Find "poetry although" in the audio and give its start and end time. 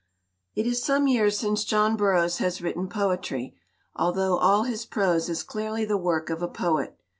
2.89-4.37